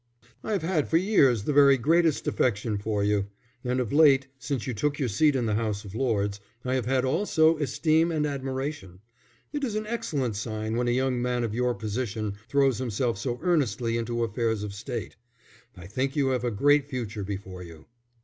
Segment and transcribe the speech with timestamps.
[0.43, 3.27] "I have had for years the very greatest affection for you;
[3.63, 6.87] and of late, since you took your seat in the House of Lords, I have
[6.87, 9.01] had also esteem and admiration.
[9.53, 13.37] It is an excellent sign when a young man of your position throws himself so
[13.43, 15.17] earnestly into affairs of State.
[15.77, 17.85] I think you have a great future before you."